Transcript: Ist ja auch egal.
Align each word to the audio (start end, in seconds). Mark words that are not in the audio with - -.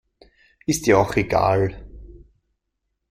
Ist 0.65 0.87
ja 0.87 0.97
auch 0.97 1.15
egal. 1.15 1.79